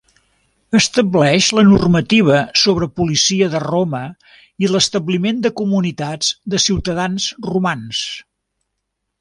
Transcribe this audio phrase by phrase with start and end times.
[0.77, 4.01] Estableix la normativa sobre policia de Roma
[4.65, 8.05] i l'establiment de comunitats de ciutadans romans.